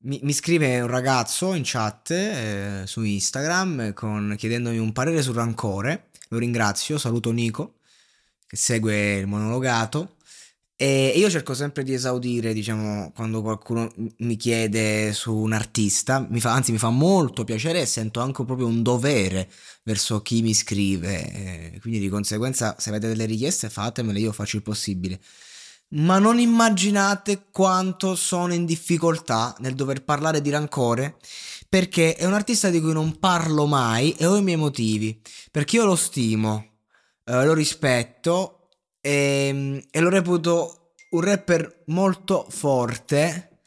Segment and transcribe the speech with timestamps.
[0.00, 5.34] Mi, mi, scrive un ragazzo in chat eh, su Instagram con, chiedendomi un parere sul
[5.34, 6.10] rancore.
[6.28, 7.78] Lo ringrazio, saluto Nico
[8.48, 10.16] che segue il monologato.
[10.80, 16.40] E io cerco sempre di esaudire, diciamo, quando qualcuno mi chiede su un artista, mi
[16.40, 19.50] fa, anzi mi fa molto piacere e sento anche proprio un dovere
[19.82, 21.78] verso chi mi scrive.
[21.80, 25.20] quindi di conseguenza, se avete delle richieste, fatemele, io faccio il possibile.
[25.90, 31.16] Ma non immaginate quanto sono in difficoltà nel dover parlare di rancore,
[31.68, 35.20] perché è un artista di cui non parlo mai e ho i miei motivi,
[35.50, 36.80] perché io lo stimo,
[37.24, 38.68] eh, lo rispetto
[39.00, 43.60] e, ehm, e lo reputo un rapper molto forte.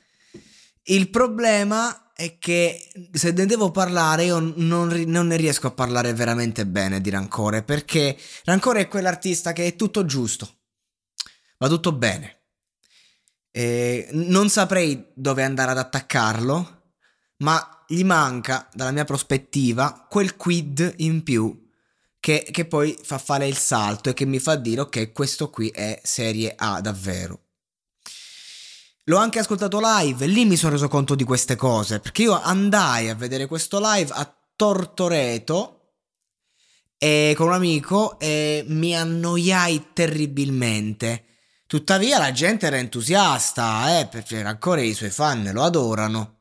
[0.84, 6.14] Il problema è che se ne devo parlare io non, non, ne riesco a parlare
[6.14, 10.61] veramente bene di Rancore perché Rancore è quell'artista che è tutto giusto,
[11.62, 12.40] va tutto bene.
[13.52, 16.94] E non saprei dove andare ad attaccarlo,
[17.38, 21.70] ma gli manca, dalla mia prospettiva, quel quid in più
[22.20, 25.70] che, che poi fa fare il salto e che mi fa dire ok questo qui
[25.70, 27.40] è serie A davvero.
[29.06, 32.40] L'ho anche ascoltato live e lì mi sono reso conto di queste cose perché io
[32.40, 35.94] andai a vedere questo live a Tortoreto
[36.98, 41.26] e con un amico e mi annoiai terribilmente.
[41.72, 46.40] Tuttavia la gente era entusiasta, eh, perché ancora i suoi fan lo adorano.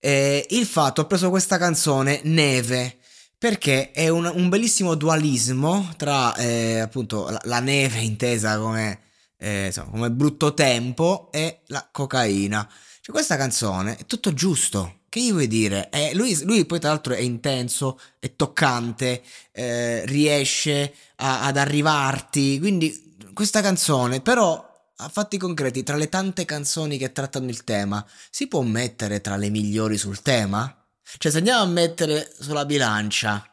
[0.00, 2.96] E il fatto, ho preso questa canzone, Neve,
[3.38, 9.02] perché è un, un bellissimo dualismo tra eh, appunto la, la, neve intesa come,
[9.36, 12.68] eh, insomma, come brutto tempo e la cocaina.
[13.00, 15.02] Cioè questa canzone è tutto giusto.
[15.08, 15.88] Che gli vuoi dire?
[15.90, 22.58] Eh, lui, lui, poi tra l'altro è intenso, è toccante, eh, riesce a, ad arrivarti.
[22.58, 23.06] Quindi
[23.38, 24.66] questa canzone però
[24.96, 29.36] a fatti concreti, tra le tante canzoni che trattano il tema, si può mettere tra
[29.36, 30.76] le migliori sul tema?
[31.18, 33.48] Cioè, se andiamo a mettere sulla bilancia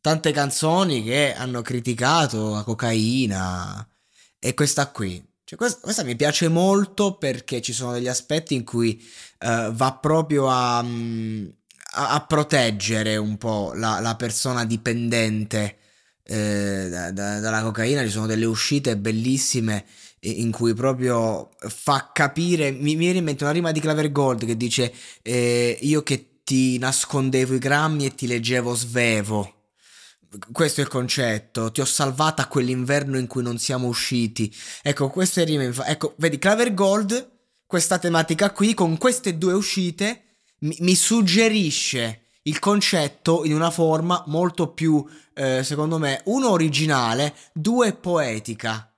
[0.00, 3.84] tante canzoni che hanno criticato la cocaina
[4.38, 5.20] e questa qui.
[5.42, 9.04] Cioè, questa, questa, mi piace molto perché ci sono degli aspetti in cui
[9.40, 11.48] uh, va proprio a, mm,
[11.94, 15.78] a, a, proteggere un po' la, la persona dipendente
[16.24, 18.02] eh, da, da, dalla cocaina.
[18.02, 19.84] Ci sono delle uscite bellissime
[20.20, 22.70] in cui proprio fa capire.
[22.70, 26.40] Mi, mi viene in mente una rima di Claver Gold che dice: eh, Io che
[26.44, 29.56] ti nascondevo i grammi e ti leggevo svevo.
[30.50, 34.54] Questo è il concetto, ti ho salvata quell'inverno in cui non siamo usciti.
[34.80, 37.30] Ecco, queste rime, ecco, vedi, Claver Gold,
[37.66, 40.22] questa tematica qui, con queste due uscite,
[40.60, 45.04] mi, mi suggerisce il concetto in una forma molto più,
[45.34, 48.90] eh, secondo me, uno originale, due poetica.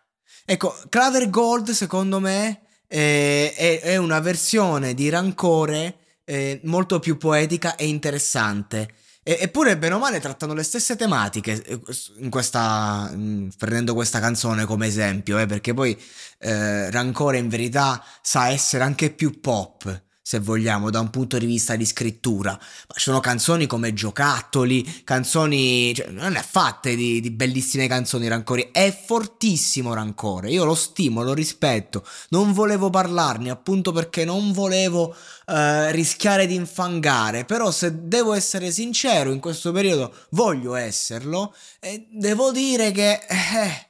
[0.45, 7.17] Ecco, Claver Gold, secondo me, eh, è, è una versione di rancore eh, molto più
[7.17, 8.95] poetica e interessante.
[9.27, 11.81] Eppure, bene o male, trattano le stesse tematiche eh,
[12.19, 13.11] in questa,
[13.57, 15.99] prendendo questa canzone come esempio, eh, perché poi
[16.41, 21.45] eh, Rancore in verità sa essere anche più pop, se vogliamo, da un punto di
[21.45, 22.53] vista di scrittura.
[22.53, 25.95] Ma ci sono canzoni come Giocattoli, canzoni...
[25.95, 31.23] Cioè, non è fatte di, di, bellissime canzoni Rancore, è fortissimo Rancore, io lo stimo,
[31.23, 35.15] lo rispetto, non volevo parlarne appunto perché non volevo
[35.47, 42.09] eh, rischiare di infangare, però se devo essere sincero in questo periodo voglio esserlo e
[42.11, 43.21] devo dire che...
[43.29, 43.87] Eh,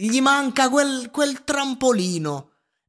[0.00, 2.47] gli manca quel, quel trampolino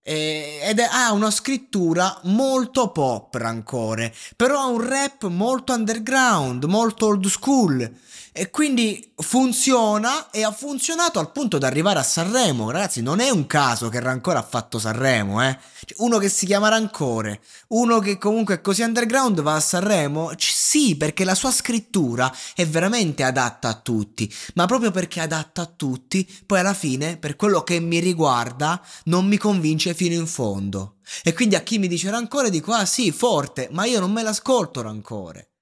[0.10, 7.06] ed è, ha una scrittura molto pop rancore, però ha un rap molto underground, molto
[7.06, 7.92] old school
[8.32, 12.72] e quindi funziona e ha funzionato al punto da arrivare a Sanremo.
[12.72, 15.58] Ragazzi, non è un caso che Rancore ha fatto Sanremo, eh?
[15.86, 20.32] Cioè, uno che si chiama Rancore, uno che comunque è così underground va a Sanremo?
[20.36, 25.24] C- sì, perché la sua scrittura è veramente adatta a tutti, ma proprio perché è
[25.24, 30.14] adatta a tutti, poi alla fine, per quello che mi riguarda, non mi convince fino
[30.14, 30.98] in fondo.
[31.24, 34.22] E quindi a chi mi dice Rancore dico, ah sì, forte, ma io non me
[34.22, 35.54] l'ascolto Rancore.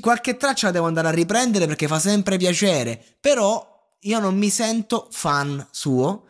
[0.00, 4.50] Qualche traccia la devo andare a riprendere perché fa sempre piacere, però io non mi
[4.50, 6.24] sento fan suo.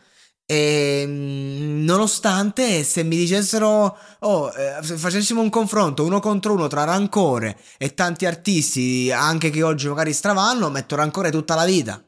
[0.53, 6.67] E mm, nonostante se mi dicessero, oh, eh, se facessimo un confronto uno contro uno
[6.67, 12.05] tra Rancore e tanti artisti, anche che oggi magari stravanno, metto Rancore tutta la vita.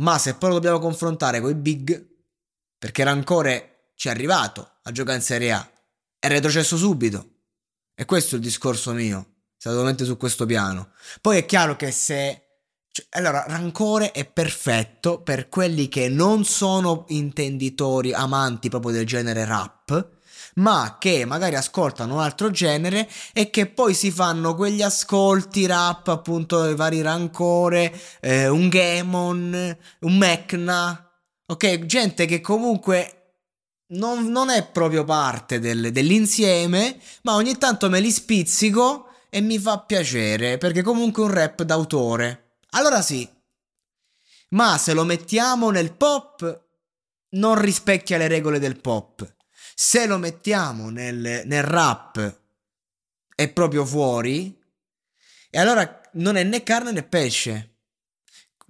[0.00, 2.08] Ma se poi lo dobbiamo confrontare con i big,
[2.76, 5.70] perché Rancore ci è arrivato a giocare in Serie A,
[6.18, 7.42] è retrocesso subito.
[7.94, 10.90] E questo è il discorso mio solamente su questo piano.
[11.20, 12.49] Poi è chiaro che se...
[12.92, 19.44] Cioè, allora, rancore è perfetto per quelli che non sono intenditori, amanti proprio del genere
[19.44, 20.08] rap,
[20.54, 26.08] ma che magari ascoltano un altro genere e che poi si fanno quegli ascolti rap,
[26.08, 31.12] appunto, i vari rancore, eh, un Gamon, un Mecna,
[31.46, 31.86] ok?
[31.86, 33.34] Gente che comunque
[33.92, 39.58] non, non è proprio parte del, dell'insieme, ma ogni tanto me li spizzico e mi
[39.60, 42.49] fa piacere perché comunque è un rap d'autore.
[42.70, 43.28] Allora sì.
[44.50, 46.68] Ma se lo mettiamo nel pop
[47.30, 49.36] non rispecchia le regole del pop.
[49.74, 52.38] Se lo mettiamo nel, nel rap
[53.34, 54.56] è proprio fuori
[55.48, 57.76] e allora non è né carne né pesce.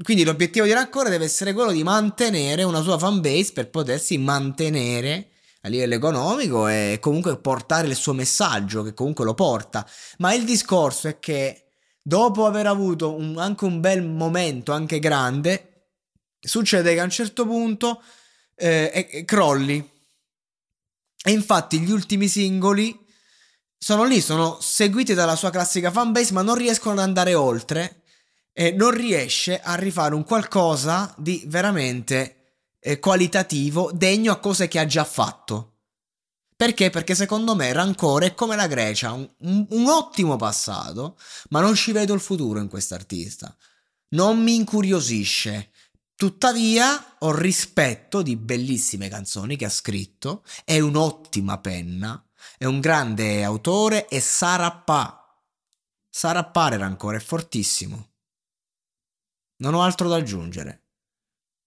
[0.02, 5.30] Quindi l'obiettivo di Rancore deve essere quello di mantenere una sua fanbase per potersi mantenere
[5.62, 9.86] a livello economico e comunque portare il suo messaggio, che comunque lo porta.
[10.18, 11.69] Ma il discorso è che
[12.02, 15.88] dopo aver avuto un, anche un bel momento, anche grande,
[16.40, 18.02] succede che a un certo punto
[18.54, 19.88] eh, crolli.
[21.22, 22.98] E infatti gli ultimi singoli
[23.76, 28.02] sono lì, sono seguiti dalla sua classica fanbase, ma non riescono ad andare oltre
[28.52, 32.40] e non riesce a rifare un qualcosa di veramente
[32.78, 35.69] eh, qualitativo degno a cose che ha già fatto.
[36.60, 36.90] Perché?
[36.90, 41.16] Perché secondo me Rancore è come la Grecia, un, un, un ottimo passato,
[41.48, 43.56] ma non ci vedo il futuro in quest'artista.
[44.08, 45.70] Non mi incuriosisce.
[46.14, 52.22] Tuttavia ho rispetto di bellissime canzoni che ha scritto, è un'ottima penna,
[52.58, 55.16] è un grande autore e sa rappare.
[56.10, 58.10] Sa rappare Rancore, è fortissimo.
[59.62, 60.88] Non ho altro da aggiungere.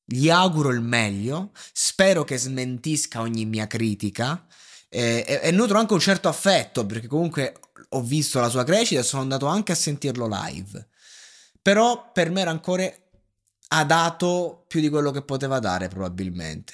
[0.06, 4.46] Gli auguro il meglio, spero che smentisca ogni mia critica
[4.94, 7.56] eh, e, e nutro anche un certo affetto perché comunque
[7.90, 10.88] ho visto la sua crescita e sono andato anche a sentirlo live.
[11.62, 13.10] Però per me Rancore
[13.70, 16.74] ha dato più di quello che poteva dare probabilmente.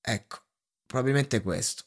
[0.00, 0.38] Ecco,
[0.84, 1.84] probabilmente questo.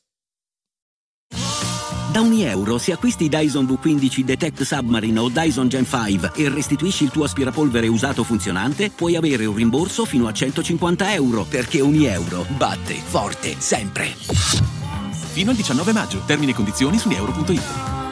[2.12, 7.06] Da ogni euro, se acquisti Dyson V15 Detect Submarine o Dyson Gen 5 e restituisci
[7.06, 12.06] il tuo aspirapolvere usato funzionante, puoi avere un rimborso fino a 150 euro, perché ogni
[12.06, 14.83] euro batte forte sempre.
[15.34, 16.22] Fino al 19 maggio.
[16.28, 18.03] Termini e condizioni su euro.it.